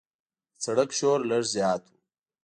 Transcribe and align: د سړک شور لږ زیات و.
د 0.55 0.57
سړک 0.63 0.89
شور 0.97 1.19
لږ 1.29 1.43
زیات 1.55 1.83
و. 1.87 1.93